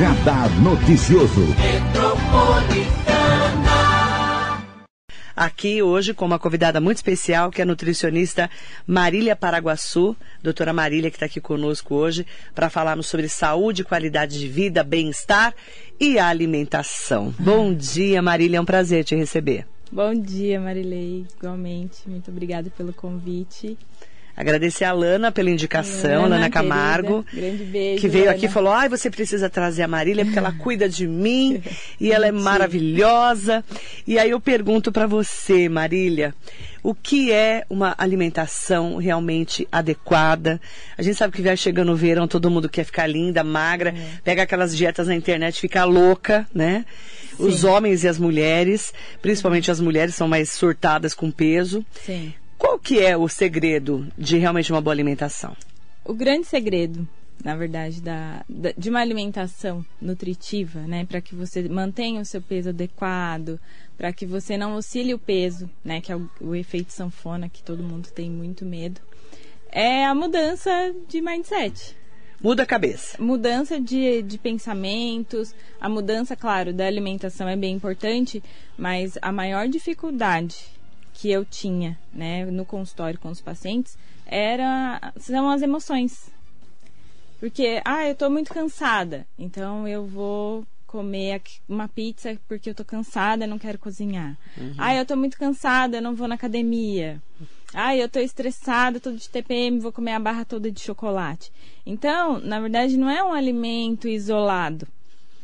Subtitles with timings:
[0.00, 1.42] Radar Noticioso.
[5.36, 8.48] Aqui hoje com uma convidada muito especial, que é a nutricionista
[8.86, 14.48] Marília Paraguaçu, doutora Marília, que está aqui conosco hoje, para falarmos sobre saúde, qualidade de
[14.48, 15.54] vida, bem-estar
[16.00, 17.34] e alimentação.
[17.38, 19.66] Bom dia, Marília, é um prazer te receber.
[19.92, 22.08] Bom dia, Marilei, igualmente.
[22.08, 23.76] Muito obrigada pelo convite.
[24.40, 27.26] Agradecer a Lana pela indicação, Lana, Lana Camargo.
[27.30, 28.00] Grande beijo.
[28.00, 28.36] Que veio Lana.
[28.38, 31.62] aqui e falou: ai, você precisa trazer a Marília porque ela cuida de mim
[32.00, 33.62] e ela é maravilhosa.
[34.06, 36.34] E aí eu pergunto para você, Marília,
[36.82, 40.58] o que é uma alimentação realmente adequada?
[40.96, 44.20] A gente sabe que vai chegando o verão, todo mundo quer ficar linda, magra, é.
[44.24, 46.86] pega aquelas dietas na internet, fica louca, né?
[47.36, 47.44] Sim.
[47.44, 51.84] Os homens e as mulheres, principalmente as mulheres, são mais surtadas com peso.
[52.06, 52.32] Sim.
[52.60, 55.56] Qual que é o segredo de realmente uma boa alimentação?
[56.04, 57.08] O grande segredo,
[57.42, 62.42] na verdade, da, da de uma alimentação nutritiva, né, para que você mantenha o seu
[62.42, 63.58] peso adequado,
[63.96, 67.62] para que você não oscile o peso, né, que é o, o efeito sanfona que
[67.62, 69.00] todo mundo tem muito medo,
[69.72, 70.70] é a mudança
[71.08, 71.96] de mindset.
[72.42, 73.16] Muda a cabeça.
[73.22, 75.54] Mudança de, de pensamentos.
[75.80, 78.42] A mudança, claro, da alimentação é bem importante,
[78.76, 80.78] mas a maior dificuldade
[81.20, 86.30] que eu tinha, né, no consultório com os pacientes, era são as emoções.
[87.38, 92.86] Porque, ah, eu tô muito cansada, então eu vou comer uma pizza porque eu tô
[92.86, 94.34] cansada, não quero cozinhar.
[94.56, 94.74] Uhum.
[94.78, 97.20] Ah, eu tô muito cansada, eu não vou na academia.
[97.74, 101.52] Ah, eu tô estressada, tô de TPM, vou comer a barra toda de chocolate.
[101.84, 104.88] Então, na verdade, não é um alimento isolado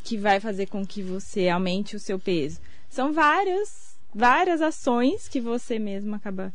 [0.02, 2.60] que vai fazer com que você aumente o seu peso.
[2.88, 3.85] São vários
[4.16, 6.52] várias ações que você mesmo acaba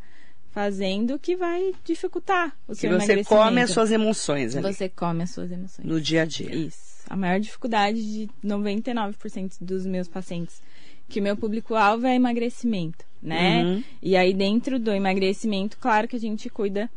[0.49, 4.73] fazendo que vai dificultar o que seu você come as suas emoções ali.
[4.73, 5.87] Você come as suas emoções.
[5.87, 6.53] No dia a dia.
[6.53, 7.03] Isso.
[7.07, 10.61] A maior dificuldade de 99% dos meus pacientes
[11.07, 13.63] que o meu público-alvo é emagrecimento, né?
[13.63, 13.83] Uhum.
[14.01, 16.89] E aí dentro do emagrecimento, claro que a gente cuida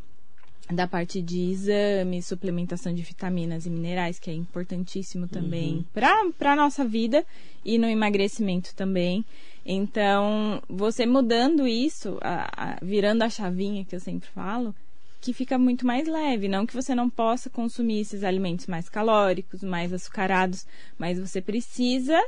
[0.73, 5.85] da parte de exames, suplementação de vitaminas e minerais, que é importantíssimo também uhum.
[5.93, 7.25] para a nossa vida
[7.65, 9.25] e no emagrecimento também.
[9.65, 14.75] Então, você mudando isso, a, a, virando a chavinha que eu sempre falo,
[15.21, 16.49] que fica muito mais leve.
[16.49, 20.67] Não que você não possa consumir esses alimentos mais calóricos, mais açucarados,
[20.99, 22.21] mas você precisa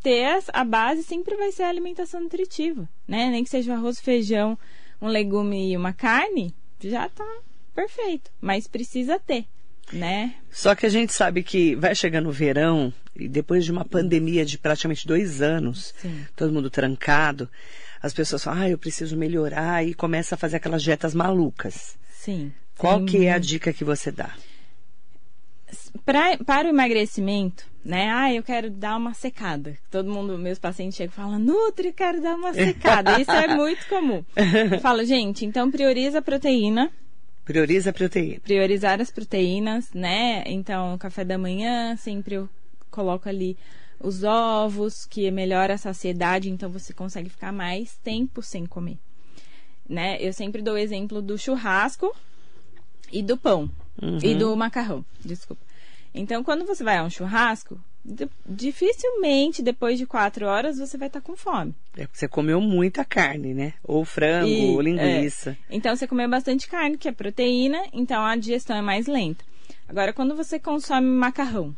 [0.00, 3.28] ter a base sempre vai ser a alimentação nutritiva, né?
[3.30, 4.58] Nem que seja arroz, feijão,
[5.02, 7.26] um legume e uma carne, já tá
[7.74, 8.30] perfeito.
[8.40, 9.44] Mas precisa ter
[9.92, 10.34] né?
[10.50, 14.44] Só que a gente sabe que vai chegando o verão e depois de uma pandemia
[14.44, 16.24] de praticamente dois anos, Sim.
[16.36, 17.48] todo mundo trancado,
[18.02, 21.98] as pessoas falam, ah, eu preciso melhorar e começa a fazer aquelas dietas malucas.
[22.10, 22.52] Sim.
[22.76, 24.34] Qual que é a dica que você dá?
[26.04, 28.10] Pra, para o emagrecimento, né?
[28.10, 29.76] Ah, eu quero dar uma secada.
[29.90, 33.20] Todo mundo, meus pacientes chegam e falam, Nutri, quero dar uma secada.
[33.20, 34.24] Isso é muito comum.
[34.72, 36.90] Eu falo, gente, então prioriza a proteína,
[37.50, 38.38] Prioriza a proteína.
[38.38, 40.44] Priorizar as proteínas, né?
[40.46, 42.48] Então, café da manhã, sempre eu
[42.92, 43.58] coloco ali
[43.98, 48.98] os ovos, que melhora a saciedade, então você consegue ficar mais tempo sem comer.
[49.88, 50.16] Né?
[50.20, 52.14] Eu sempre dou o exemplo do churrasco
[53.10, 53.68] e do pão.
[54.00, 54.18] Uhum.
[54.22, 55.64] E do macarrão, desculpa.
[56.14, 57.80] Então, quando você vai a um churrasco,
[58.46, 61.74] dificilmente depois de quatro horas você vai estar tá com fome.
[61.96, 63.74] É você comeu muita carne, né?
[63.84, 65.50] Ou frango, e, ou linguiça.
[65.68, 65.76] É.
[65.76, 69.44] Então você comeu bastante carne, que é proteína, então a digestão é mais lenta.
[69.88, 71.74] Agora, quando você consome macarrão,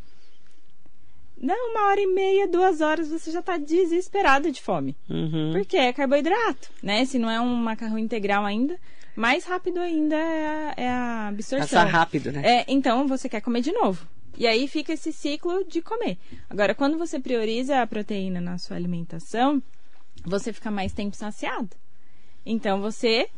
[1.43, 4.94] dá uma hora e meia, duas horas, você já está desesperado de fome.
[5.09, 5.50] Uhum.
[5.53, 7.04] Porque é carboidrato, né?
[7.04, 8.78] Se não é um macarrão integral ainda,
[9.16, 11.81] mais rápido ainda é a, é a absorção.
[11.81, 12.43] Passa rápido, né?
[12.44, 14.06] É, então você quer comer de novo.
[14.37, 16.19] E aí fica esse ciclo de comer.
[16.48, 19.62] Agora, quando você prioriza a proteína na sua alimentação,
[20.25, 21.70] você fica mais tempo saciado.
[22.44, 23.28] Então você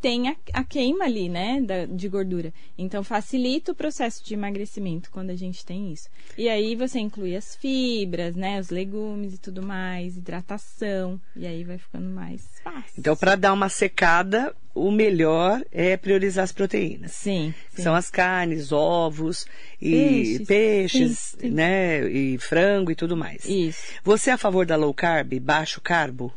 [0.00, 2.52] tem a, a queima ali, né, da, de gordura.
[2.76, 6.08] Então facilita o processo de emagrecimento quando a gente tem isso.
[6.36, 11.64] E aí você inclui as fibras, né, os legumes e tudo mais, hidratação, e aí
[11.64, 12.92] vai ficando mais fácil.
[12.98, 17.12] Então, para dar uma secada, o melhor é priorizar as proteínas.
[17.12, 17.54] Sim.
[17.74, 17.82] sim.
[17.82, 19.46] São as carnes, ovos
[19.80, 21.50] e peixes, peixes sim, sim.
[21.50, 23.44] né, e frango e tudo mais.
[23.44, 23.92] Isso.
[24.04, 26.32] Você é a favor da low carb, baixo carbo?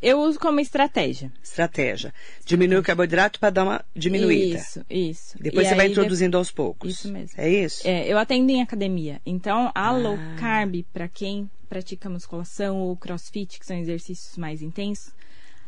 [0.00, 1.32] Eu uso como estratégia.
[1.42, 2.14] Estratégia.
[2.44, 4.58] Diminui o carboidrato para dar uma diminuída.
[4.58, 5.38] Isso, isso.
[5.40, 6.90] Depois e você vai introduzindo aos poucos.
[6.90, 7.34] Isso mesmo.
[7.36, 7.86] É isso?
[7.86, 9.20] É, eu atendo em academia.
[9.26, 9.90] Então, a ah.
[9.90, 15.12] low carb, para quem pratica musculação ou crossfit, que são exercícios mais intensos,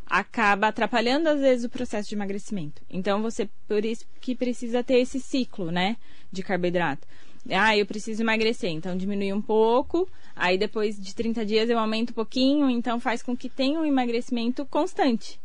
[0.06, 2.82] acaba atrapalhando às vezes o processo de emagrecimento.
[2.88, 5.96] Então, você, por isso que precisa ter esse ciclo, né,
[6.30, 7.06] de carboidrato.
[7.48, 10.08] Ah, eu preciso emagrecer, então diminui um pouco.
[10.36, 13.84] Aí depois de 30 dias eu aumento um pouquinho, então faz com que tenha um
[13.84, 15.40] emagrecimento constante.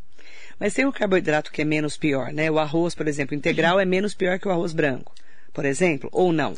[0.60, 2.50] Mas tem o carboidrato que é menos pior, né?
[2.50, 5.14] O arroz, por exemplo, integral é menos pior que o arroz branco,
[5.54, 6.56] por exemplo, ou não?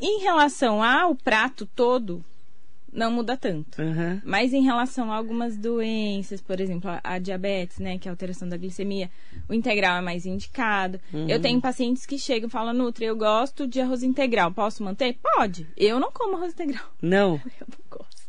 [0.00, 2.24] Em relação ao prato todo,
[2.96, 3.80] não muda tanto.
[3.80, 4.20] Uhum.
[4.24, 8.12] Mas em relação a algumas doenças, por exemplo, a, a diabetes, né, que é a
[8.12, 9.10] alteração da glicemia,
[9.48, 10.98] o integral é mais indicado.
[11.12, 11.28] Uhum.
[11.28, 15.18] Eu tenho pacientes que chegam e falam, Nutri, eu gosto de arroz integral, posso manter?
[15.22, 15.66] Pode.
[15.76, 16.90] Eu não como arroz integral.
[17.02, 18.26] Não, Eu não gosto.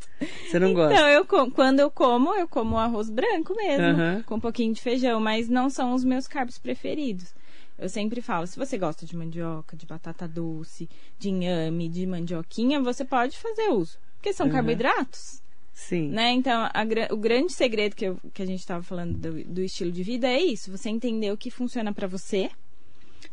[0.50, 0.94] você não gosta.
[0.94, 4.24] Então, eu com- quando eu como, eu como arroz branco mesmo, Aham.
[4.26, 7.34] com um pouquinho de feijão, mas não são os meus carbos preferidos.
[7.80, 12.82] Eu sempre falo, se você gosta de mandioca, de batata doce, de inhame, de mandioquinha,
[12.82, 13.98] você pode fazer uso.
[14.18, 14.56] Porque são Aham.
[14.56, 15.42] carboidratos,
[15.74, 16.10] Sim.
[16.10, 16.32] né?
[16.32, 19.92] Então, a o grande segredo que, eu- que a gente estava falando do, do estilo
[19.92, 20.72] de vida é isso.
[20.72, 22.50] Você entender o que funciona pra você,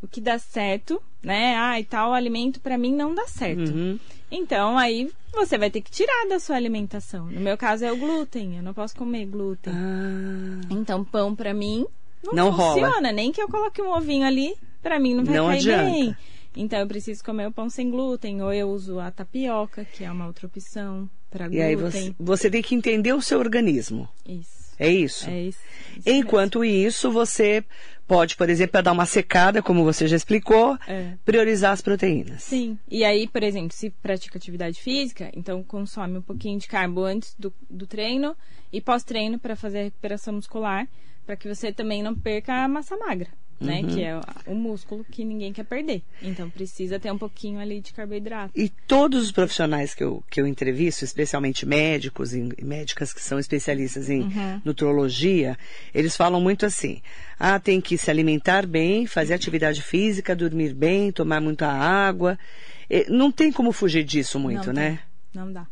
[0.02, 1.56] o que dá certo, né?
[1.56, 3.70] Ah, e tal alimento pra mim não dá certo.
[3.72, 3.98] Uhum.
[4.30, 7.26] Então, aí você vai ter que tirar da sua alimentação.
[7.26, 9.72] No meu caso é o glúten, eu não posso comer glúten.
[9.74, 11.86] Ah, Então, pão pra mim
[12.24, 12.74] não, Não rola.
[12.88, 15.90] funciona, nem que eu coloque um ovinho ali, pra mim não vai Não cair adianta.
[15.90, 16.16] bem.
[16.56, 20.10] Então, eu preciso comer o pão sem glúten, ou eu uso a tapioca, que é
[20.10, 22.10] uma outra opção para e aí glúten.
[22.10, 24.08] você, você tem que entender o seu organismo.
[24.26, 24.64] Isso.
[24.78, 25.28] É isso?
[25.28, 25.58] É isso.
[25.96, 27.64] isso Enquanto isso, você
[28.06, 30.92] pode, por exemplo, dar uma secada, como você já explicou, mesmo.
[30.92, 31.18] É.
[31.24, 32.42] priorizar as proteínas.
[32.42, 32.78] Sim.
[32.90, 37.34] E aí, por exemplo, se pratica atividade física, então consome um pouquinho de carbo antes
[37.38, 38.36] do, do treino
[38.72, 40.88] e pós-treino para fazer a recuperação muscular,
[41.24, 43.28] para que você também não perca a massa magra,
[43.60, 43.80] né?
[43.80, 43.88] Uhum.
[43.88, 46.02] Que é o, músculo que ninguém quer perder.
[46.22, 48.52] Então precisa ter um pouquinho ali de carboidrato.
[48.54, 53.38] E todos os profissionais que eu, que eu entrevisto, especialmente médicos e médicas que são
[53.38, 54.60] especialistas em Uhum.
[54.64, 55.56] nutrologia,
[55.94, 57.00] eles falam muito assim:
[57.38, 62.38] ah, tem que se alimentar bem, fazer atividade física, dormir bem, tomar muita água.
[63.08, 65.00] Não tem como fugir disso muito, Não né?
[65.32, 65.42] tem.
[65.42, 65.66] Não dá.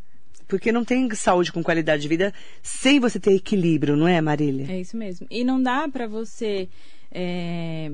[0.49, 4.67] Porque não tem saúde com qualidade de vida sem você ter equilíbrio, não é, Marília?
[4.71, 5.27] É isso mesmo.
[5.31, 6.69] E não dá pra você,
[7.13, 7.93] é,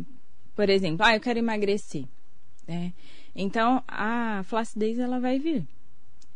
[0.55, 2.05] por exemplo, ah, eu quero emagrecer.
[2.67, 2.93] né?
[3.35, 5.67] Então, a flacidez ela vai vir.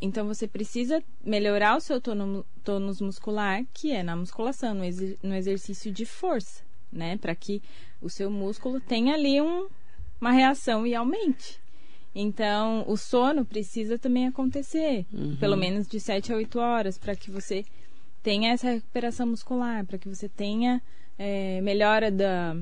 [0.00, 4.82] Então, você precisa melhorar o seu tônus, tônus muscular, que é na musculação, no,
[5.22, 6.62] no exercício de força,
[6.92, 7.16] né?
[7.18, 7.62] Para que
[8.00, 9.68] o seu músculo tenha ali um-
[10.20, 11.60] uma reação e aumente.
[12.14, 15.06] Então, o sono precisa também acontecer,
[15.38, 17.64] pelo menos de 7 a 8 horas, para que você
[18.22, 20.82] tenha essa recuperação muscular, para que você tenha
[21.22, 22.56] é, melhora da.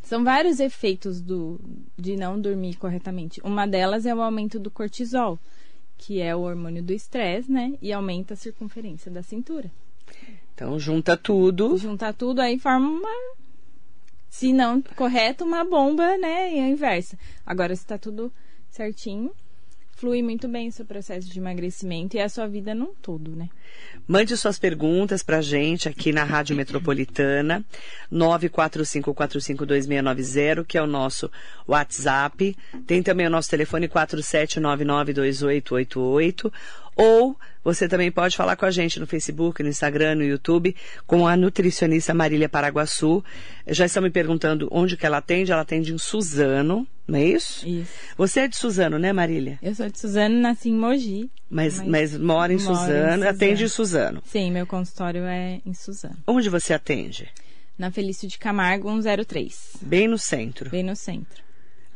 [0.00, 1.60] São vários efeitos do,
[1.98, 3.40] de não dormir corretamente.
[3.42, 5.36] Uma delas é o aumento do cortisol,
[5.98, 7.74] que é o hormônio do estresse, né?
[7.82, 9.70] E aumenta a circunferência da cintura.
[10.54, 11.76] Então junta tudo.
[11.76, 13.34] Juntar tudo aí forma uma.
[14.28, 16.54] Se não correto, uma bomba, né?
[16.54, 17.18] E a inversa.
[17.44, 18.32] Agora, se tá tudo
[18.70, 19.32] certinho,
[20.00, 23.50] flui muito bem seu processo de emagrecimento e a sua vida num todo, né?
[24.08, 27.62] Mande suas perguntas pra gente aqui na Rádio Metropolitana,
[28.10, 31.30] 945452690, que é o nosso
[31.68, 32.56] WhatsApp.
[32.86, 36.50] Tem também o nosso telefone 47992888.
[37.02, 40.74] Ou você também pode falar com a gente no Facebook, no Instagram, no YouTube,
[41.06, 43.24] com a nutricionista Marília Paraguaçu.
[43.66, 45.50] Já estão me perguntando onde que ela atende.
[45.52, 47.66] Ela atende em Suzano, não é isso?
[47.66, 47.92] Isso.
[48.16, 49.58] Você é de Suzano, né, Marília?
[49.62, 51.30] Eu sou de Suzano, nasci em Mogi.
[51.48, 53.26] Mas, Mas mas mora em Suzano.
[53.28, 54.22] atende em Suzano.
[54.26, 56.16] Sim, meu consultório é em Suzano.
[56.26, 57.28] Onde você atende?
[57.78, 60.68] Na Felício de Camargo 103, Bem no centro.
[60.68, 61.42] bem no centro.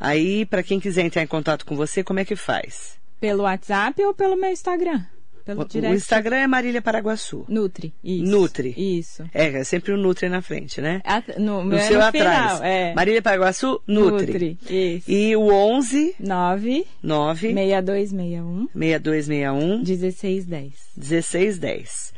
[0.01, 2.99] Aí, para quem quiser entrar em contato com você, como é que faz?
[3.25, 5.01] Pelo WhatsApp ou pelo meu Instagram?
[5.47, 5.93] Pelo O, direct.
[5.93, 7.45] o Instagram é Marília Paraguaçu.
[7.49, 8.31] Nutri, isso.
[8.31, 8.75] Nutri.
[8.77, 9.25] Isso.
[9.33, 11.01] É, é sempre o Nutri na frente, né?
[11.05, 12.53] At- no, No é seu no atrás.
[12.53, 12.95] Final, é.
[12.95, 14.59] Marília Paraguaçu, Nutri.
[14.69, 15.11] Isso.
[15.11, 20.73] E o 11 9 9 6261 6261 1610.
[20.97, 22.13] 1610.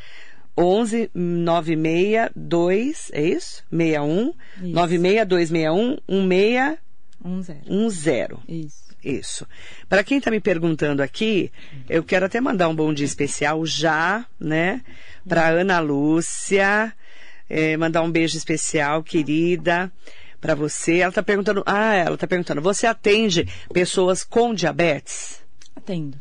[0.58, 3.62] 11 962, é isso?
[3.70, 4.32] 61
[4.62, 4.68] Isso.
[4.72, 8.02] 96261 1610.
[8.48, 8.64] 10.
[8.66, 8.86] Isso.
[9.06, 9.46] Isso.
[9.88, 11.52] Para quem está me perguntando aqui,
[11.88, 14.82] eu quero até mandar um bom dia especial já, né?
[15.28, 16.92] Para Ana Lúcia,
[17.48, 19.92] eh, mandar um beijo especial, querida,
[20.40, 20.98] para você.
[20.98, 25.40] Ela está perguntando, ah, ela está perguntando, você atende pessoas com diabetes?
[25.76, 26.18] Atendo.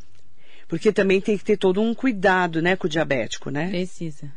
[0.67, 3.67] Porque também tem que ter todo um cuidado, né, com o diabético, né?
[3.69, 4.31] Precisa.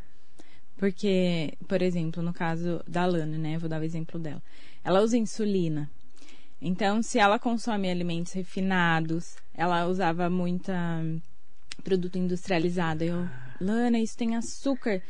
[0.78, 3.58] Porque, por exemplo, no caso da Lana, né?
[3.58, 4.42] Vou dar o exemplo dela.
[4.82, 5.90] Ela usa insulina.
[6.60, 11.20] Então, se ela consome alimentos refinados, ela usava muita hum,
[11.84, 13.04] produto industrializado.
[13.04, 13.28] Eu,
[13.60, 15.00] Lana, isso tem açúcar.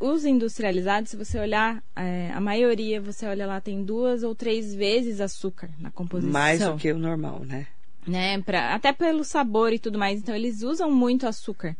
[0.00, 4.74] Os industrializados, se você olhar, é, a maioria, você olha lá, tem duas ou três
[4.74, 6.32] vezes açúcar na composição.
[6.32, 7.66] Mais do que o normal, né?
[8.06, 8.40] né?
[8.40, 10.20] Pra, até pelo sabor e tudo mais.
[10.20, 11.76] Então, eles usam muito açúcar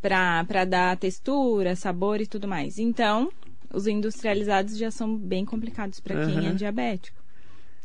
[0.00, 2.78] pra dar textura, sabor e tudo mais.
[2.78, 3.30] Então,
[3.72, 6.50] os industrializados já são bem complicados para quem Aham.
[6.50, 7.25] é diabético.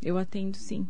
[0.03, 0.87] Eu atendo sim.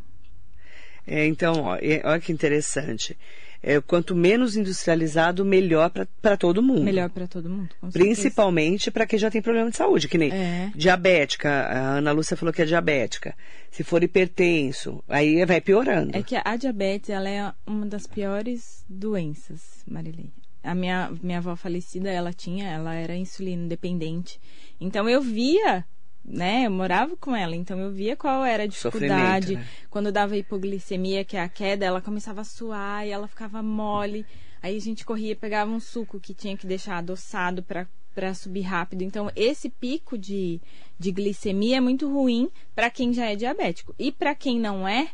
[1.06, 3.18] É, então, ó, é- olha que interessante.
[3.64, 6.82] É, quanto menos industrializado, melhor para todo mundo.
[6.84, 7.70] Melhor para todo mundo.
[7.94, 10.72] Principalmente para quem já tem problema de saúde, que nem É.
[10.76, 11.48] diabética.
[11.50, 13.36] A Ana Lúcia falou que é diabética.
[13.70, 16.18] Se for hipertenso, aí vai piorando.
[16.18, 20.32] É que a diabetes, ela é uma das piores doenças, Marilei.
[20.64, 24.40] A minha, minha avó falecida, ela tinha, ela era insulino dependente.
[24.80, 25.86] Então eu via,
[26.24, 29.56] né, eu morava com ela, então eu via qual era a dificuldade.
[29.56, 29.68] Né?
[29.90, 34.26] Quando dava hipoglicemia, que é a queda, ela começava a suar e ela ficava mole.
[34.62, 38.62] Aí a gente corria, pegava um suco que tinha que deixar adoçado para para subir
[38.62, 39.04] rápido.
[39.04, 40.60] Então, esse pico de,
[41.00, 43.96] de glicemia é muito ruim para quem já é diabético.
[43.98, 45.12] E para quem não é,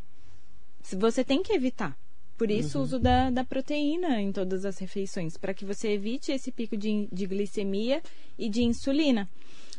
[0.82, 1.98] se você tem que evitar.
[2.38, 6.32] Por isso, o uso da, da proteína em todas as refeições, para que você evite
[6.32, 8.02] esse pico de, de glicemia
[8.38, 9.28] e de insulina.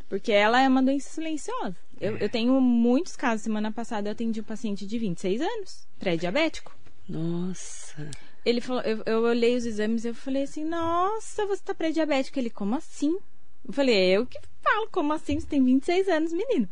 [0.09, 1.77] Porque ela é uma doença silenciosa.
[2.01, 3.43] Eu, eu tenho muitos casos.
[3.43, 6.75] Semana passada eu atendi um paciente de 26 anos, pré-diabético.
[7.07, 8.09] Nossa.
[8.43, 12.39] Ele falou, eu, eu olhei os exames e eu falei assim, nossa, você tá pré-diabético.
[12.39, 13.17] Ele, como assim?
[13.65, 15.39] Eu falei, é eu que falo, como assim?
[15.39, 16.67] Você tem 26 anos, menino.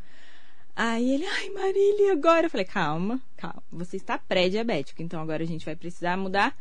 [0.75, 2.47] Aí ele, ai, Marília, agora?
[2.47, 3.63] Eu falei, calma, calma.
[3.71, 6.55] Você está pré-diabético, então agora a gente vai precisar mudar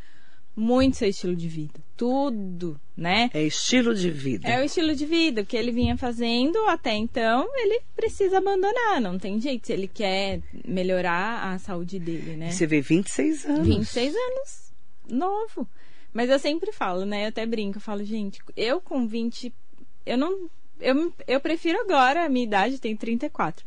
[0.56, 1.78] muito seu estilo de vida.
[1.96, 3.30] Tudo, né?
[3.34, 4.48] É estilo de vida.
[4.48, 5.42] É o estilo de vida.
[5.42, 9.00] O que ele vinha fazendo até então, ele precisa abandonar.
[9.00, 9.66] Não tem jeito.
[9.66, 12.50] Se ele quer melhorar a saúde dele, né?
[12.50, 13.66] Você vê 26 anos.
[13.66, 14.72] 26 anos.
[15.08, 15.68] Novo.
[16.12, 17.24] Mas eu sempre falo, né?
[17.24, 17.76] Eu até brinco.
[17.76, 19.52] Eu falo, gente, eu com 20.
[20.06, 20.48] Eu não.
[20.80, 23.64] Eu, eu prefiro agora, a minha idade tem 34,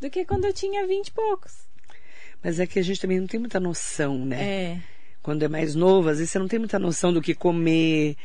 [0.00, 1.66] do que quando eu tinha 20 e poucos.
[2.42, 4.42] Mas é que a gente também não tem muita noção, né?
[4.42, 4.82] É.
[5.22, 8.16] Quando é mais novo, às vezes você não tem muita noção do que comer.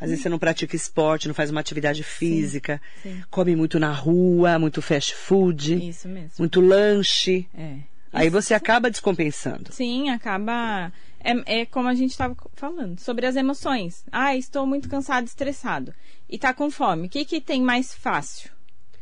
[0.00, 2.80] Às vezes você não pratica esporte, não faz uma atividade física.
[3.02, 3.22] sim.
[3.30, 6.32] Come muito na rua, muito fast food, Isso mesmo.
[6.38, 7.46] muito lanche.
[7.54, 7.76] É.
[8.12, 9.72] Aí você acaba descompensando.
[9.72, 10.92] Sim, acaba.
[11.20, 14.04] É, é como a gente estava falando, sobre as emoções.
[14.12, 15.94] Ah, estou muito cansado, estressado.
[16.28, 17.06] E tá com fome.
[17.06, 18.50] O que, que tem mais fácil?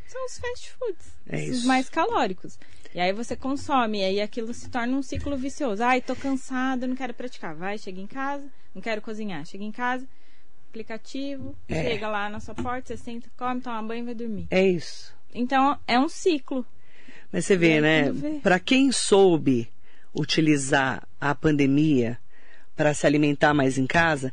[0.07, 1.07] São os fast foods.
[1.29, 2.59] É Os mais calóricos.
[2.95, 5.83] E aí você consome, e aí aquilo se torna um ciclo vicioso.
[5.83, 7.55] Ai, tô cansado, não quero praticar.
[7.55, 9.45] Vai, chega em casa, não quero cozinhar.
[9.45, 10.07] Chega em casa,
[10.71, 11.83] aplicativo, É.
[11.83, 14.47] chega lá na sua porta, você senta, come, toma banho e vai dormir.
[14.51, 15.13] É isso.
[15.35, 16.65] Então, é um ciclo.
[17.33, 18.13] Mas você vê, né?
[18.43, 19.69] Para quem soube
[20.15, 22.17] utilizar a pandemia
[22.77, 24.33] para se alimentar mais em casa,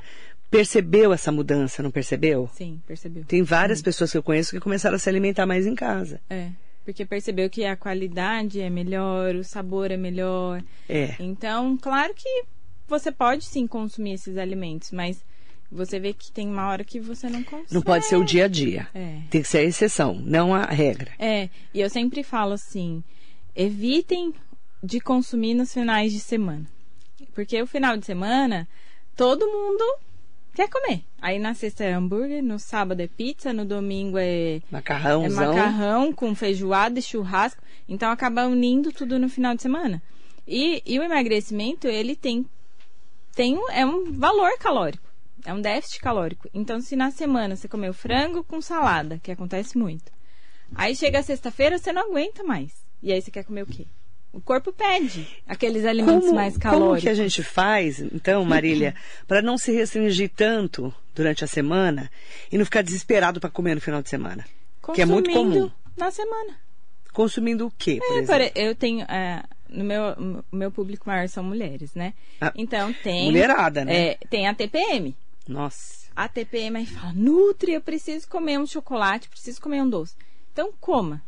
[0.52, 2.48] percebeu essa mudança, não percebeu?
[2.54, 3.24] Sim, percebeu?
[3.26, 6.22] Tem várias pessoas que eu conheço que começaram a se alimentar mais em casa.
[6.30, 6.52] É.
[6.84, 10.64] Porque percebeu que a qualidade é melhor, o sabor é melhor.
[10.90, 11.16] É.
[11.20, 12.44] Então, claro que
[12.88, 15.24] você pode sim consumir esses alimentos, mas
[15.72, 17.74] você vê que tem uma hora que você não consegue.
[17.74, 18.88] Não pode ser o dia a dia.
[18.94, 19.22] É.
[19.30, 21.12] Tem que ser a exceção, não a regra.
[21.18, 23.04] É, e eu sempre falo assim:
[23.56, 24.34] evitem
[24.84, 26.66] de consumir nos finais de semana.
[27.34, 28.68] Porque o final de semana,
[29.16, 29.84] todo mundo
[30.54, 31.04] quer comer.
[31.22, 35.54] Aí na sexta é hambúrguer, no sábado é pizza, no domingo é é Macarrãozão.
[35.54, 37.62] macarrão com feijoada e churrasco.
[37.88, 40.02] Então acaba unindo tudo no final de semana.
[40.48, 42.46] E, e o emagrecimento, ele tem,
[43.36, 45.10] tem um, é um valor calórico.
[45.46, 46.50] É um déficit calórico.
[46.54, 50.12] Então, se na semana você comeu frango com salada, que acontece muito.
[50.76, 52.72] Aí chega a sexta-feira, você não aguenta mais.
[53.02, 53.88] E aí você quer comer o quê?
[54.34, 57.04] O corpo pede aqueles alimentos Como, mais como calóricos.
[57.04, 58.96] que a gente faz, então, Marília,
[59.28, 62.10] para não se restringir tanto durante a semana
[62.52, 64.46] e não ficar desesperado para comer no final de semana?
[64.94, 65.72] Que é muito Consumindo comum.
[65.98, 66.56] Na semana.
[67.14, 68.52] Consumindo o quê, por É, exemplo?
[68.56, 69.02] eu tenho.
[69.10, 70.02] é, no meu,
[70.52, 72.14] o meu público maior são mulheres, né?
[72.40, 73.26] Ah, então tem.
[73.26, 74.12] mulherada, né?
[74.12, 75.16] é, tem a TPM.
[75.48, 76.10] Nossa.
[76.16, 80.16] A TPM aí fala: Nutri, eu preciso comer um chocolate, preciso comer um doce.
[80.54, 81.22] Então coma.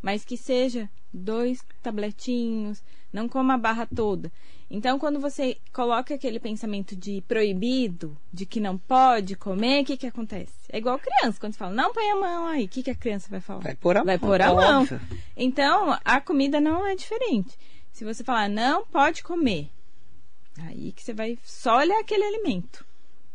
[0.00, 4.30] Mas que seja dois tabletinhos, não coma a barra toda.
[4.68, 9.96] Então, quando você coloca aquele pensamento de proibido, de que não pode comer, o que,
[9.96, 10.52] que acontece?
[10.68, 12.94] É igual criança, quando você fala, não põe a mão aí, o que, que a
[12.94, 13.60] criança vai falar?
[13.60, 14.86] Vai pôr a Vai mão, pôr a é mão.
[15.36, 17.56] Então, a comida não é diferente.
[17.92, 19.70] Se você falar, não pode comer,
[20.58, 22.84] aí que você vai só olhar aquele alimento.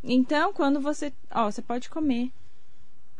[0.02, 1.12] Então, quando você.
[1.30, 2.30] Ó, você pode comer.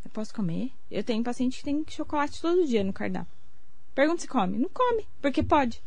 [0.05, 0.73] Eu posso comer?
[0.91, 3.40] Eu tenho paciente que tem chocolate todo dia no cardápio.
[3.95, 4.59] Pergunta se come.
[4.59, 5.81] Não come, porque pode.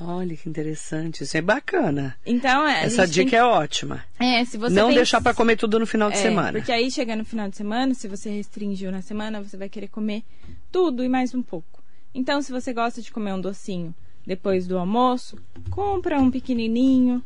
[0.00, 1.22] Olha que interessante.
[1.22, 2.16] Isso é bacana.
[2.26, 4.04] Então, é, Essa dica é ótima.
[4.18, 6.52] que- é, se você não deixar para comer tudo no final de É, semana.
[6.58, 9.88] Porque aí chega no final de semana, se você restringiu na semana, você vai querer
[9.88, 10.24] comer
[10.72, 11.82] tudo e mais um pouco.
[12.14, 13.94] Então, se você gosta de comer um docinho
[14.26, 15.38] depois do almoço,
[15.70, 17.22] compra um pequenininho,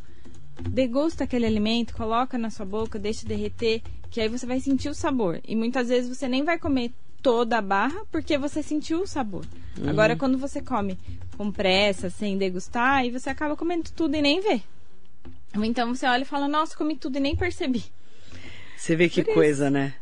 [0.61, 4.95] degusta aquele alimento, coloca na sua boca, deixa derreter, que aí você vai sentir o
[4.95, 5.41] sabor.
[5.47, 6.93] E muitas vezes você nem vai comer
[7.27, 9.45] toda a barra porque você sentiu o sabor.
[9.77, 9.91] Uhum.
[9.91, 10.97] Agora, quando você come
[11.37, 14.63] com pressa, sem degustar, aí você acaba comendo tudo e nem vê.
[15.57, 17.83] Ou então você olha e fala, nossa, comi tudo e nem percebi.
[18.77, 19.95] Você vê que coisa, né?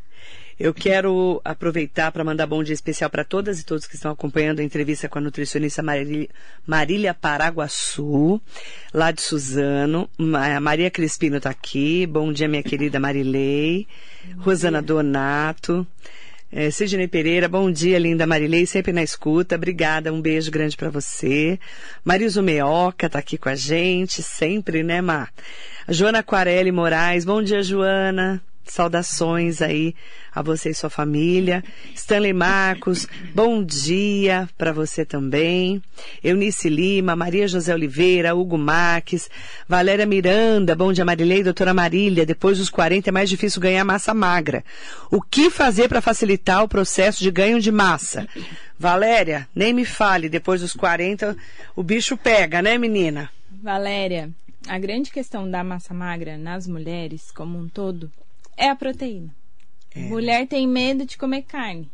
[0.61, 4.61] Eu quero aproveitar para mandar bom dia especial para todas e todos que estão acompanhando
[4.61, 6.29] a entrevista com a nutricionista Marília,
[6.67, 8.39] Marília Paraguaçu,
[8.93, 10.11] lá de Suzano.
[10.39, 12.07] A Maria Crispino está aqui.
[12.07, 13.89] Bom dia, minha querida Marilei.
[14.41, 15.87] Rosana Donato.
[16.57, 19.57] É, Sidney Pereira, bom dia, linda Marilei, sempre na escuta.
[19.57, 21.59] Obrigada, um beijo grande para você.
[22.05, 25.33] Mariso Meoca tá aqui com a gente, sempre, né, Mar?
[25.89, 28.41] Joana Aquarelli Moraes, bom dia, Joana.
[28.67, 29.95] Saudações aí
[30.35, 31.63] a você e sua família.
[31.95, 35.81] Stanley Marcos, bom dia para você também.
[36.23, 39.31] Eunice Lima, Maria José Oliveira, Hugo Marques,
[39.69, 42.27] Valéria Miranda, bom dia Marilei, doutora Marília.
[42.27, 44.65] Depois dos 40 é mais difícil ganhar massa magra.
[45.11, 48.27] O que fazer para facilitar o processo de ganho de massa?
[48.79, 51.37] Valéria, nem me fale, depois dos 40
[51.77, 53.31] o bicho pega, né menina?
[53.63, 54.31] Valéria,
[54.67, 58.11] a grande questão da massa magra nas mulheres como um todo
[58.57, 59.35] é a proteína.
[59.95, 60.01] É.
[60.01, 61.91] Mulher tem medo de comer carne.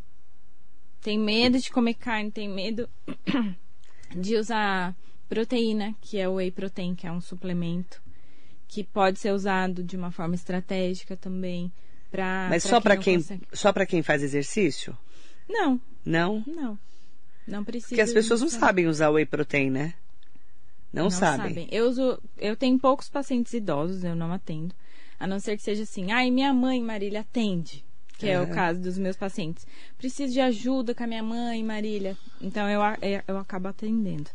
[1.00, 2.88] Tem medo de comer carne, tem medo
[4.16, 4.94] de usar
[5.28, 8.02] proteína, que é o whey protein, que é um suplemento
[8.68, 11.72] que pode ser usado de uma forma estratégica também
[12.10, 14.96] para Mas pra só para quem, quem só para quem faz exercício?
[15.48, 15.80] Não.
[16.04, 16.44] Não?
[16.46, 16.78] Não.
[17.46, 17.88] Não precisa.
[17.88, 19.94] Porque as pessoas não sabem usar whey protein, né?
[20.92, 21.48] Não, não sabem.
[21.48, 21.68] sabem.
[21.70, 24.74] Eu uso, eu tenho poucos pacientes idosos, eu não atendo.
[25.20, 27.84] A não ser que seja assim, ai, minha mãe, Marília, atende.
[28.16, 29.66] Que é, é o caso dos meus pacientes.
[29.98, 32.16] Preciso de ajuda com a minha mãe, Marília.
[32.40, 34.30] Então eu, é, eu acabo atendendo.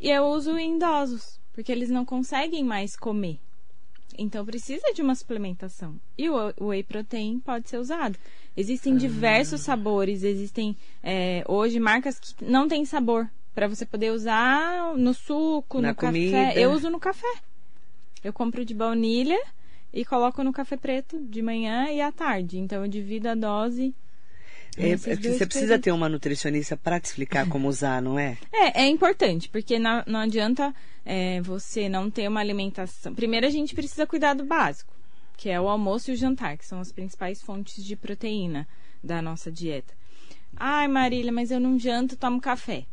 [0.00, 3.38] E eu uso em idosos, porque eles não conseguem mais comer.
[4.18, 5.98] Então precisa de uma suplementação.
[6.18, 8.18] E o, o whey protein pode ser usado.
[8.56, 8.98] Existem ah.
[8.98, 15.14] diversos sabores, existem é, hoje marcas que não têm sabor para você poder usar no
[15.14, 16.36] suco, Na no comida.
[16.36, 16.60] café.
[16.60, 17.32] Eu uso no café.
[18.22, 19.40] Eu compro de baunilha
[19.92, 22.58] e coloco no café preto de manhã e à tarde.
[22.58, 23.94] Então eu divido a dose.
[24.76, 28.38] É, é você precisa ter uma nutricionista para te explicar como usar, não é?
[28.52, 30.72] É, é importante, porque não, não adianta
[31.04, 33.14] é, você não ter uma alimentação.
[33.14, 34.94] Primeiro a gente precisa cuidar do básico,
[35.36, 38.66] que é o almoço e o jantar, que são as principais fontes de proteína
[39.02, 39.92] da nossa dieta.
[40.56, 42.84] Ai, Marília, mas eu não janto, tomo café.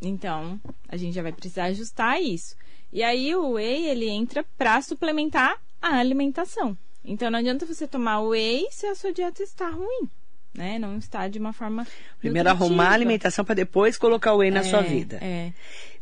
[0.00, 2.54] Então, a gente já vai precisar ajustar isso.
[2.92, 6.76] E aí o whey, ele entra para suplementar a alimentação.
[7.04, 10.08] Então não adianta você tomar whey se a sua dieta está ruim.
[10.54, 10.78] Né?
[10.78, 11.86] Não está de uma forma.
[12.18, 12.64] Primeiro nutritiva.
[12.64, 15.18] arrumar a alimentação para depois colocar o whey na é, sua vida.
[15.22, 15.52] É.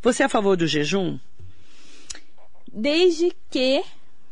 [0.01, 1.19] Você é a favor do jejum?
[2.71, 3.83] Desde que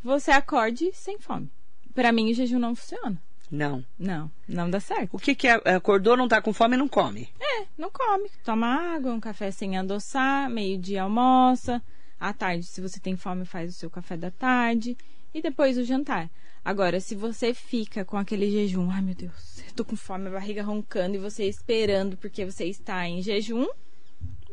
[0.03, 1.49] você acorde sem fome.
[1.93, 3.21] Para mim, o jejum não funciona.
[3.49, 3.85] Não.
[3.97, 5.13] Não, não dá certo.
[5.13, 5.53] O que, que é?
[5.75, 7.29] Acordou, não está com fome, não come?
[7.39, 8.29] É, não come.
[8.43, 11.81] Toma água, um café sem adoçar, meio-dia almoça.
[12.19, 14.97] À tarde, se você tem fome, faz o seu café da tarde
[15.35, 16.31] e depois o jantar.
[16.63, 20.31] Agora, se você fica com aquele jejum, ai meu Deus, eu tô com fome, a
[20.31, 23.67] barriga roncando e você esperando porque você está em jejum,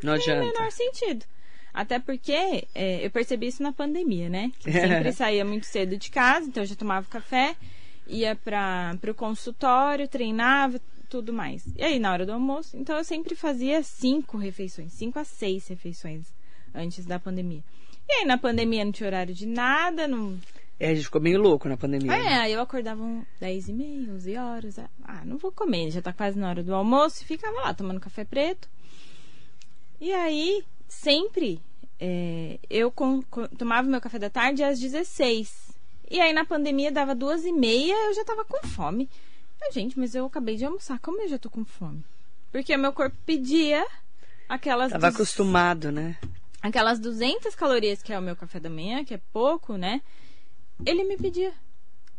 [0.03, 0.41] não adianta.
[0.41, 1.25] Tem o menor sentido.
[1.73, 4.51] Até porque é, eu percebi isso na pandemia, né?
[4.59, 7.57] Que sempre saía muito cedo de casa, então eu já tomava café,
[8.09, 11.65] ia para o consultório, treinava, tudo mais.
[11.77, 15.69] E aí, na hora do almoço, então eu sempre fazia cinco refeições, cinco a seis
[15.69, 16.27] refeições
[16.75, 17.63] antes da pandemia.
[18.09, 20.37] E aí, na pandemia, não tinha horário de nada, não
[20.83, 22.13] é, a gente ficou meio louco na pandemia.
[22.13, 23.01] É, aí eu acordava
[23.39, 24.79] 10 e meia, 11 horas.
[24.79, 27.23] É, ah, não vou comer, já tá quase na hora do almoço.
[27.23, 28.69] E ficava lá tomando café preto.
[30.01, 31.61] E aí, sempre,
[32.01, 35.71] é, eu com, com, tomava meu café da tarde às 16.
[36.11, 39.09] E aí, na pandemia, dava duas e meia, eu já tava com fome.
[39.65, 42.05] Eu, gente, mas eu acabei de almoçar, como eu já tô com fome?
[42.51, 43.87] Porque o meu corpo pedia
[44.49, 44.91] aquelas...
[44.91, 45.15] Tava dos...
[45.15, 46.19] acostumado, né?
[46.61, 50.03] Aquelas 200 calorias que é o meu café da manhã, que é pouco, né?
[50.87, 51.53] Ele me pedia.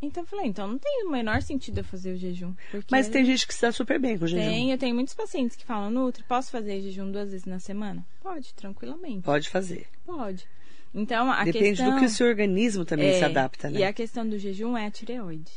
[0.01, 2.53] Então eu falei, então não tem o menor sentido eu fazer o jejum.
[2.91, 4.49] Mas tem gente que está super bem com o jejum.
[4.49, 8.05] Tem, eu tenho muitos pacientes que falam, Nutri, posso fazer jejum duas vezes na semana?
[8.21, 9.21] Pode, tranquilamente.
[9.21, 9.87] Pode fazer.
[10.05, 10.45] Pode.
[10.93, 11.91] Então, a Depende questão...
[11.91, 13.79] do que o seu organismo também é, se adapta, né?
[13.79, 15.51] E a questão do jejum é a tireoide,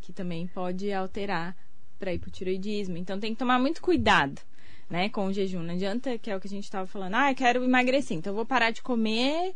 [0.00, 1.56] que também pode alterar
[1.98, 2.96] para hipotireoidismo.
[2.96, 4.40] Então tem que tomar muito cuidado,
[4.88, 5.62] né, com o jejum.
[5.62, 8.30] Não adianta, que é o que a gente estava falando, ah, eu quero emagrecer, então
[8.30, 9.54] eu vou parar de comer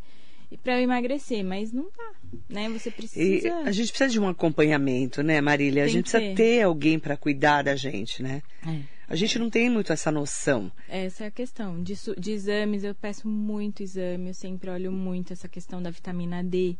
[0.63, 2.13] para eu emagrecer, mas não dá,
[2.49, 2.69] né?
[2.71, 3.49] Você precisa.
[3.49, 5.83] E a gente precisa de um acompanhamento, né, Marília?
[5.83, 8.43] Tem a gente precisa ter alguém para cuidar da gente, né?
[8.67, 8.95] É.
[9.07, 10.73] A gente não tem muito essa noção.
[10.89, 11.83] Essa é a questão.
[11.83, 16.43] De, de exames, eu peço muito exame, eu sempre olho muito essa questão da vitamina
[16.43, 16.77] D,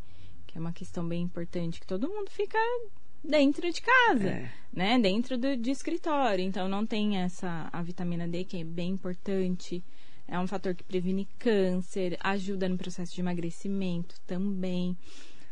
[0.47, 2.57] que é uma questão bem importante, que todo mundo fica
[3.23, 4.51] dentro de casa, é.
[4.73, 4.99] né?
[4.99, 6.43] Dentro do, de escritório.
[6.43, 9.83] Então não tem essa a vitamina D que é bem importante.
[10.27, 14.97] É um fator que previne câncer, ajuda no processo de emagrecimento também.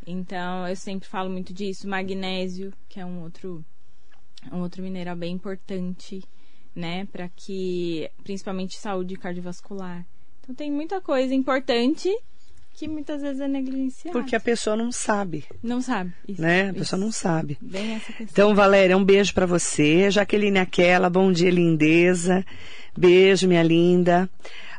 [0.05, 1.87] Então eu sempre falo muito disso.
[1.87, 3.63] Magnésio, que é um outro
[4.51, 6.21] um outro mineral bem importante,
[6.75, 7.05] né?
[7.05, 10.05] Para que principalmente saúde cardiovascular.
[10.41, 12.13] Então tem muita coisa importante
[12.73, 14.17] que muitas vezes é negligenciado.
[14.17, 15.45] Porque a pessoa não sabe.
[15.61, 16.11] Não sabe.
[16.27, 16.69] Isso, né?
[16.69, 17.57] A pessoa não sabe.
[17.61, 18.27] Bem essa questão.
[18.29, 20.09] Então, Valéria, um beijo para você.
[20.09, 22.45] Jaqueline Aquela, bom dia, lindeza.
[22.97, 24.29] Beijo, minha linda.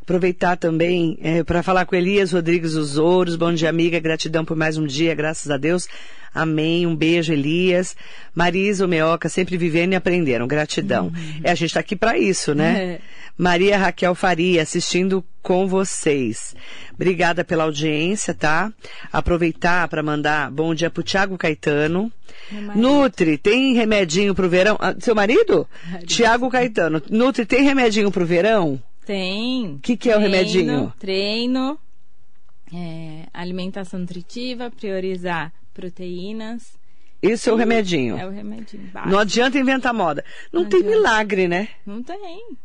[0.04, 3.36] Aproveitar também é, para falar com Elias Rodrigues dos Ouros.
[3.36, 3.98] Bom dia, amiga.
[3.98, 5.88] Gratidão por mais um dia, graças a Deus.
[6.34, 6.86] Amém.
[6.86, 7.96] Um beijo, Elias.
[8.34, 10.46] Marisa, o Meoca, sempre vivendo e aprendendo.
[10.46, 11.06] Gratidão.
[11.06, 11.40] Uhum.
[11.42, 12.84] É, a gente está aqui para isso, né?
[12.84, 13.00] É.
[13.38, 16.54] Maria Raquel Faria, assistindo com vocês.
[16.92, 18.70] Obrigada pela audiência, tá?
[19.10, 22.12] Aproveitar para mandar bom dia pro Tiago Caetano.
[22.74, 24.76] Nutri, tem remedinho pro verão?
[24.78, 25.66] Ah, seu marido?
[26.06, 27.00] Tiago Caetano.
[27.08, 28.78] Nutri, tem remedinho pro verão?
[29.04, 29.74] Tem.
[29.74, 30.92] O que, que é o remedinho?
[30.98, 31.78] Treino,
[32.72, 36.78] é, alimentação nutritiva, priorizar proteínas.
[37.22, 38.16] Isso é o remedinho.
[38.16, 38.84] É o remedinho.
[38.92, 39.10] Básico.
[39.10, 40.24] Não adianta inventar moda.
[40.52, 40.96] Não, Não tem adianta.
[40.96, 41.68] milagre, né?
[41.86, 42.56] Não tem.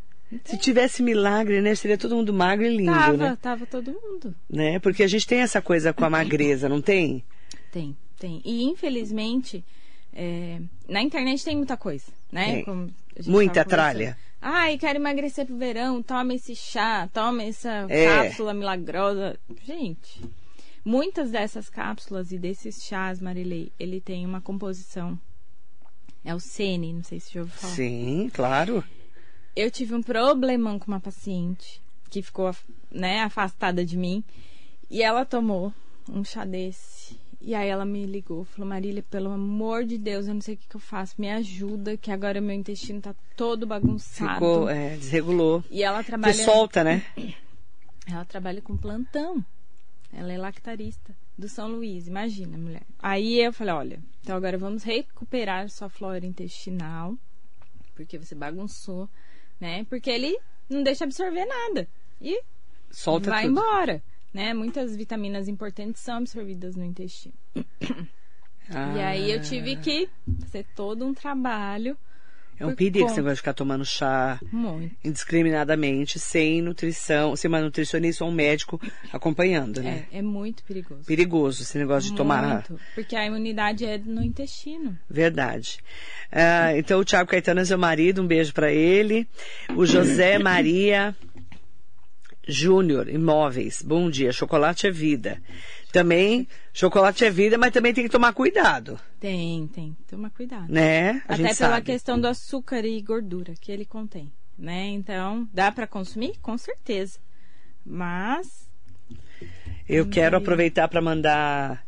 [0.44, 1.74] Se tivesse milagre, né?
[1.74, 3.38] Seria todo mundo magro e lindo, tava, né?
[3.40, 4.34] Tava todo mundo.
[4.48, 4.78] Né?
[4.78, 7.24] Porque a gente tem essa coisa com a magreza, não tem?
[7.72, 8.40] Tem, tem.
[8.44, 9.64] E infelizmente,
[10.12, 12.62] é, na internet tem muita coisa, né?
[13.26, 14.16] Muita tralha.
[14.40, 18.06] Ai, quero emagrecer pro verão, toma esse chá, toma essa é.
[18.06, 19.38] cápsula milagrosa.
[19.62, 20.22] Gente,
[20.84, 25.18] muitas dessas cápsulas e desses chás, Marilei, ele tem uma composição.
[26.24, 27.74] É o Sene, não sei se já ouviu falar.
[27.74, 28.84] Sim, claro
[29.54, 32.54] eu tive um problemão com uma paciente que ficou
[32.90, 34.24] né, afastada de mim.
[34.88, 35.72] E ela tomou
[36.08, 37.16] um chá desse.
[37.40, 40.58] E aí ela me ligou, falou, Marília, pelo amor de Deus, eu não sei o
[40.58, 44.34] que, que eu faço, me ajuda, que agora meu intestino tá todo bagunçado.
[44.34, 45.64] Ficou, é, desregulou.
[45.70, 46.34] E ela trabalha.
[46.34, 47.04] Você solta, né?
[48.10, 49.44] Ela trabalha com plantão.
[50.12, 52.82] Ela é lactarista do São Luís, imagina, mulher.
[52.98, 57.14] Aí eu falei, olha, então agora vamos recuperar sua flora intestinal,
[57.94, 59.08] porque você bagunçou
[59.60, 59.84] né?
[59.88, 60.36] Porque ele
[60.68, 61.86] não deixa absorver nada.
[62.20, 62.42] E
[62.90, 63.52] Solta vai tudo.
[63.52, 64.02] embora.
[64.32, 64.54] Né?
[64.54, 67.34] Muitas vitaminas importantes são absorvidas no intestino.
[68.72, 68.94] Ah.
[68.96, 70.08] E aí eu tive que
[70.40, 71.96] fazer todo um trabalho.
[72.60, 73.14] É um perigo conta.
[73.14, 74.94] você vai ficar tomando chá Muito.
[75.02, 78.78] indiscriminadamente, sem nutrição, sem uma nutricionista ou um médico
[79.10, 80.04] acompanhando, né?
[80.12, 81.04] É, é muito perigoso.
[81.06, 82.66] Perigoso esse negócio muito, de tomar.
[82.94, 84.96] Porque a imunidade é no intestino.
[85.08, 85.78] Verdade.
[86.30, 89.26] Ah, então o Tiago Caetano é seu marido, um beijo para ele.
[89.74, 91.16] O José Maria
[92.50, 93.82] Júnior, imóveis.
[93.82, 95.40] Bom dia, chocolate é vida.
[95.92, 98.98] Também, chocolate é vida, mas também tem que tomar cuidado.
[99.18, 100.70] Tem, tem que tomar cuidado.
[100.72, 101.22] Né?
[101.26, 101.86] A Até pela sabe.
[101.86, 104.86] questão do açúcar e gordura que ele contém, né?
[104.86, 106.34] Então, dá para consumir?
[106.40, 107.18] Com certeza.
[107.84, 108.68] Mas
[109.88, 111.84] eu quero aproveitar para mandar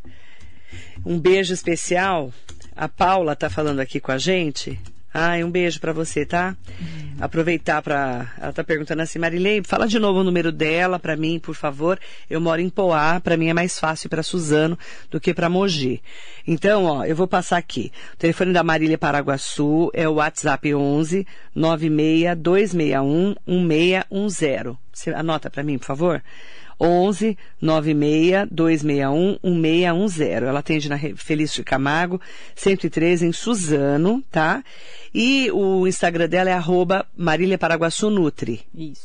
[1.04, 2.32] um beijo especial.
[2.74, 4.80] A Paula tá falando aqui com a gente.
[5.14, 6.56] Ai, um beijo para você, tá?
[6.80, 7.16] Uhum.
[7.20, 11.38] Aproveitar para ela tá perguntando assim, Marilei, fala de novo o número dela para mim,
[11.38, 12.00] por favor.
[12.30, 14.78] Eu moro em Poá, para mim é mais fácil para Suzano
[15.10, 16.02] do que para Mogi.
[16.46, 17.92] Então, ó, eu vou passar aqui.
[18.14, 24.76] O telefone da Marília Paraguaçu é o WhatsApp 11 96 261 1610.
[24.92, 26.22] Você anota para mim, por favor?
[26.82, 30.42] 11 96 261 1610.
[30.42, 32.20] Ela atende na Felício Camargo,
[32.56, 34.64] 103 em Suzano, tá?
[35.14, 38.62] E o Instagram dela é arroba Marília Paraguaçu Nutri.
[38.74, 39.02] Isso.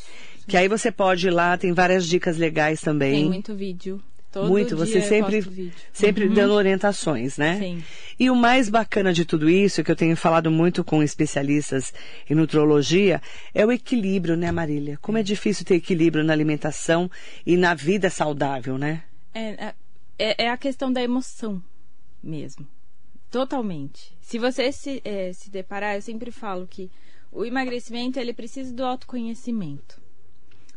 [0.48, 3.22] Que aí você pode ir lá, tem várias dicas legais também.
[3.22, 4.02] Tem muito vídeo.
[4.32, 6.34] Todo muito, você sempre, sempre uhum.
[6.34, 7.58] dando orientações, né?
[7.58, 7.84] Sim.
[8.20, 11.94] E o mais bacana de tudo isso, que eu tenho falado muito com especialistas
[12.30, 13.22] em nutrologia,
[13.54, 14.98] é o equilíbrio, né, Marília?
[15.02, 17.10] Como é difícil ter equilíbrio na alimentação
[17.46, 19.04] e na vida saudável, né?
[19.34, 19.74] É,
[20.20, 21.64] é, é a questão da emoção
[22.22, 22.68] mesmo.
[23.32, 24.16] Totalmente.
[24.22, 26.90] Se você se, é, se deparar, eu sempre falo que
[27.32, 30.02] o emagrecimento ele precisa do autoconhecimento.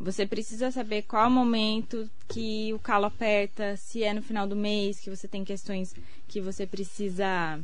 [0.01, 4.57] Você precisa saber qual o momento que o calo aperta, se é no final do
[4.57, 5.95] mês, que você tem questões
[6.27, 7.61] que você precisa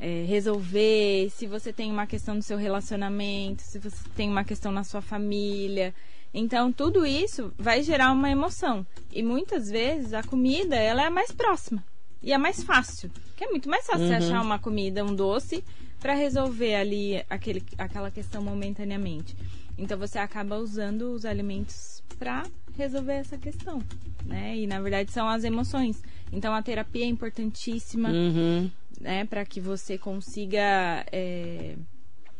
[0.00, 4.72] é, resolver, se você tem uma questão no seu relacionamento, se você tem uma questão
[4.72, 5.94] na sua família.
[6.34, 8.84] Então, tudo isso vai gerar uma emoção.
[9.12, 11.82] E muitas vezes a comida ela é a mais próxima.
[12.22, 13.08] e é mais fácil.
[13.28, 14.08] Porque é muito mais fácil Uhum.
[14.08, 15.62] você achar uma comida, um doce,
[16.00, 19.36] para resolver ali aquele, aquela questão momentaneamente.
[19.78, 22.44] Então você acaba usando os alimentos para
[22.76, 23.80] resolver essa questão,
[24.24, 24.56] né?
[24.56, 26.02] E na verdade são as emoções.
[26.32, 28.70] Então a terapia é importantíssima, Uhum.
[29.00, 31.74] né, para que você consiga é,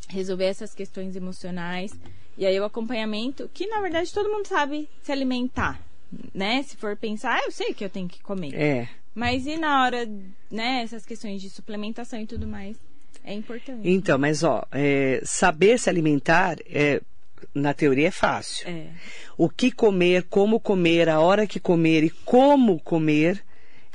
[0.08, 1.92] resolver essas questões emocionais.
[2.38, 5.80] E aí o acompanhamento, que na verdade todo mundo sabe se alimentar,
[6.34, 6.62] né?
[6.62, 8.54] Se for pensar, ah, eu sei que eu tenho que comer.
[8.54, 8.88] É.
[9.14, 10.06] Mas e na hora,
[10.50, 12.76] né, essas questões de suplementação e tudo mais,
[13.24, 13.88] é importante.
[13.88, 17.00] Então, mas ó, é, saber se alimentar, é,
[17.54, 18.68] na teoria é fácil.
[18.68, 18.86] É,
[19.36, 23.42] O que comer, como comer, a hora que comer e como comer,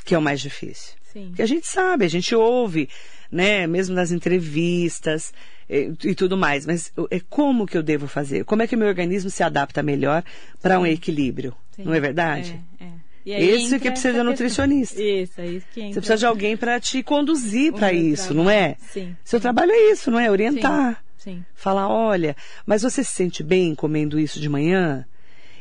[0.06, 0.94] que é o mais difícil.
[1.12, 1.28] sim.
[1.28, 2.88] Porque a gente sabe, a gente ouve,
[3.32, 5.34] né, mesmo nas entrevistas
[5.70, 8.44] e, e tudo mais, mas é como que eu devo fazer?
[8.46, 10.24] Como é que meu organismo se adapta melhor
[10.62, 11.56] para um equilíbrio?
[11.76, 11.84] sim.
[11.84, 12.60] Não é verdade?
[12.80, 12.92] É, é.
[13.24, 15.00] Entra que precisa de nutricionista.
[15.02, 15.94] Isso, é isso que entra.
[15.94, 18.66] Você precisa de alguém para te conduzir O para isso, não trabalho.
[18.72, 18.78] é?
[18.90, 19.16] Sim.
[19.24, 20.30] Seu trabalho é isso, não é?
[20.32, 20.96] Orientar.
[20.96, 21.11] Sim.
[21.56, 25.06] Falar, olha, mas você se sente bem comendo isso de manhã?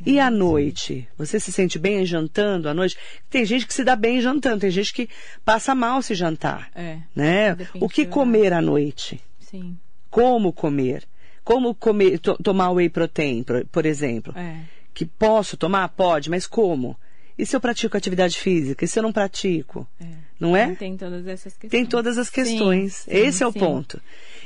[0.06, 1.06] E à noite?
[1.18, 2.96] Você se sente bem jantando à noite?
[3.28, 5.08] Tem gente que se dá bem jantando, tem gente que
[5.44, 6.70] passa mal se jantar.
[6.74, 6.98] É.
[7.14, 7.54] Né?
[7.74, 9.20] O que comer à noite?
[9.38, 9.76] Sim.
[10.08, 11.06] Como comer?
[11.44, 14.32] Como comer, to- tomar whey protein, por, por exemplo?
[14.36, 14.60] É.
[14.94, 15.86] Que posso tomar?
[15.90, 16.96] Pode, mas como?
[17.38, 18.84] E se eu pratico atividade física?
[18.84, 19.86] E se eu não pratico?
[20.00, 20.06] É.
[20.38, 20.74] Não é?
[20.74, 21.70] Tem todas essas questões.
[21.70, 22.94] Tem todas as questões.
[22.94, 23.58] Sim, Esse sim, é o sim.
[23.58, 24.00] ponto.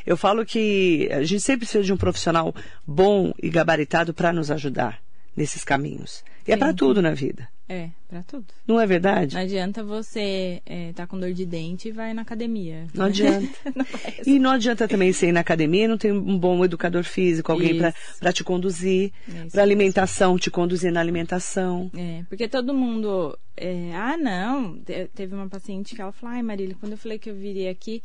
[0.07, 2.55] Eu falo que a gente sempre precisa de um profissional
[2.87, 5.01] bom e gabaritado para nos ajudar
[5.37, 6.23] nesses caminhos.
[6.47, 6.77] E é Sim, para sim.
[6.77, 7.49] tudo na vida.
[7.67, 8.45] É, pra tudo.
[8.69, 9.35] Não é verdade?
[9.35, 12.87] Não adianta você é, tá com dor de dente e vai na academia.
[12.93, 13.49] Não adianta.
[13.75, 13.87] Não.
[14.27, 17.51] E não adianta também você ir na academia e não ter um bom educador físico,
[17.51, 17.95] alguém Isso.
[18.21, 21.91] para te conduzir, Isso para alimentação, te conduzir na alimentação.
[21.97, 23.37] É, porque todo mundo.
[23.57, 24.77] é, ah, não.
[24.81, 27.71] Te- Teve uma paciente que ela falou: ai, Marília, quando eu falei que eu viria
[27.71, 28.03] aqui,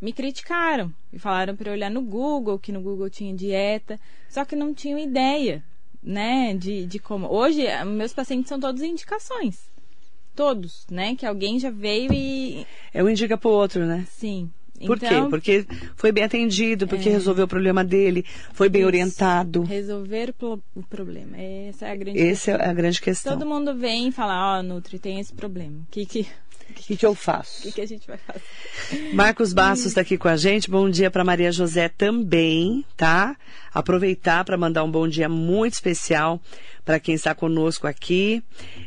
[0.00, 0.92] me criticaram.
[1.12, 3.98] E falaram para olhar no Google, que no Google tinha dieta.
[4.28, 5.62] Só que não tinham ideia,
[6.02, 7.26] né, de, de como.
[7.30, 9.68] Hoje, eh, meus pacientes são todos indicações.
[10.34, 11.16] Todos, né?
[11.16, 12.66] Que alguém já veio e.
[12.94, 14.06] É um indica pro outro, né?
[14.10, 14.50] Sim.
[14.86, 15.28] Por então, quê?
[15.28, 17.12] Porque foi bem atendido, porque É.
[17.12, 18.86] resolveu o problema dele, foi bem Isso.
[18.86, 19.62] orientado.
[19.64, 21.36] Resolver o pro- o problema.
[21.36, 22.66] Essa é a grande Essa questão.
[22.66, 23.32] é a grande questão.
[23.38, 25.80] Todo mundo vem e fala, ó, Nutri, tem esse problema.
[25.82, 26.26] O que, que,
[26.70, 27.62] O que, que eu faço?
[27.62, 29.12] que, que a gente vai fazer?
[29.12, 30.70] Marcos Bastos está aqui com a gente.
[30.70, 33.36] Bom dia para Maria José também, tá?
[33.74, 36.40] Aproveitar para mandar um bom dia muito especial
[36.84, 38.42] para quem está conosco aqui.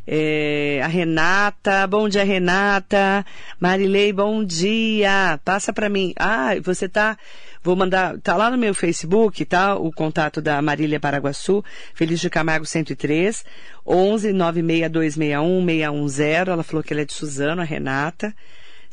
[0.08, 3.26] É, a Renata, bom dia Renata.
[3.60, 5.40] Marilei, bom dia.
[5.44, 6.14] Passa para mim.
[6.18, 7.18] Ah, você tá
[7.64, 9.76] Vou mandar, tá lá no meu Facebook, tá?
[9.76, 13.46] O contato da Marília Paraguaçu, Feliz de Camargo 103,
[13.86, 16.48] 11 96261 610.
[16.50, 18.36] Ela falou que ela é de Suzano, a Renata.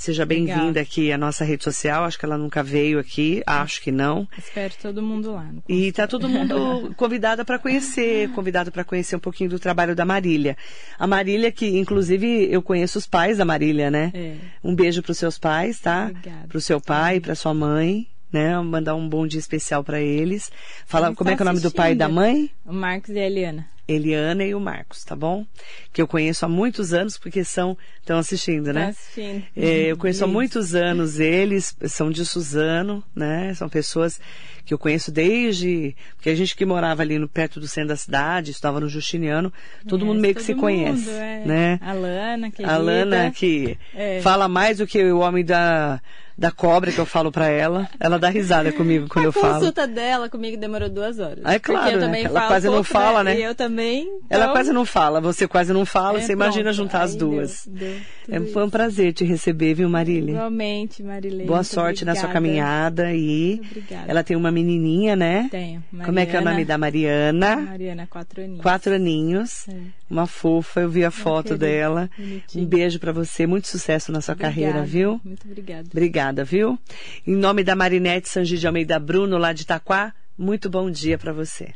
[0.00, 2.04] Seja bem-vinda aqui à nossa rede social.
[2.04, 4.26] Acho que ela nunca veio aqui, acho que não.
[4.38, 5.50] Espero todo mundo lá.
[5.68, 10.06] E tá todo mundo convidada para conhecer, convidado para conhecer um pouquinho do trabalho da
[10.06, 10.56] Marília.
[10.98, 14.10] A Marília, que inclusive eu conheço os pais da Marília, né?
[14.14, 14.36] É.
[14.64, 16.06] Um beijo para os seus pais, tá?
[16.08, 16.48] Obrigada.
[16.48, 18.58] Para o seu pai, para sua mãe, né?
[18.60, 20.50] Mandar um bom dia especial para eles.
[20.86, 22.50] Fala, Eles como é que é o nome do pai e da mãe?
[22.64, 23.66] O Marcos e a Eliana.
[23.92, 25.44] Eliana e o Marcos, tá bom?
[25.92, 28.86] Que eu conheço há muitos anos porque são estão assistindo, Tá né?
[28.88, 29.44] assistindo.
[29.56, 33.52] É, eu conheço há muitos anos eles, são de Suzano, né?
[33.54, 34.20] São pessoas
[34.64, 35.94] que eu conheço desde.
[36.16, 39.52] Porque a gente que morava ali no, perto do centro da cidade, estava no Justiniano,
[39.88, 41.42] todo É, mundo meio que todo se mundo, conhece, é.
[41.44, 41.78] né?
[41.82, 42.74] A Lana, querida.
[42.74, 44.20] A Lana, que É.
[44.22, 46.00] fala mais do que o homem da,
[46.36, 47.88] da cobra que eu falo pra ela.
[47.98, 49.54] Ela dá risada comigo quando a eu falo.
[49.54, 51.40] consulta dela comigo demorou duas horas.
[51.44, 52.06] Ah, é claro, Porque eu né?
[52.06, 53.38] também Ela falo quase não pouco, fala, né?
[53.38, 53.79] E eu também.
[54.28, 56.76] Ela então, quase não fala, você quase não fala, é, você imagina pronto.
[56.76, 57.66] juntar as duas.
[57.66, 57.96] deu-
[58.28, 60.32] deu É, foi um prazer te receber, viu, Marília?
[60.32, 61.44] Igualmente, Marilene.
[61.46, 62.32] Boa sorte na sua obrigada.
[62.46, 64.04] caminhada e obrigada.
[64.08, 65.48] ela tem uma menininha, né?
[65.50, 65.82] Tenho.
[66.04, 67.56] Como é que é o nome da Mariana?
[67.56, 68.62] Mariana, quatro aninhos.
[68.62, 69.68] Quatro aninhos.
[69.68, 69.76] É.
[70.08, 72.10] Uma fofa, eu vi a foto dela.
[72.18, 72.64] bonitinha.
[72.64, 75.20] Um beijo pra você, muito sucesso na sua carreira, Obrigada, viu?
[75.24, 75.88] Muito obrigada.
[75.90, 76.78] Obrigada, viu?
[77.26, 81.32] Em nome da Marinete Sangi de Almeida Bruno, lá de Itaquá, muito bom dia pra
[81.32, 81.68] você.